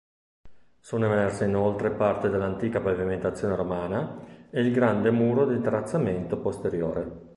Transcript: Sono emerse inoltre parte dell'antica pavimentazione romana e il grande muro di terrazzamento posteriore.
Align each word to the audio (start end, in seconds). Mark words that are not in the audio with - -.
Sono 0.79 1.05
emerse 1.05 1.45
inoltre 1.45 1.91
parte 1.91 2.27
dell'antica 2.29 2.81
pavimentazione 2.81 3.55
romana 3.55 4.47
e 4.49 4.59
il 4.61 4.73
grande 4.73 5.11
muro 5.11 5.45
di 5.45 5.61
terrazzamento 5.61 6.39
posteriore. 6.39 7.29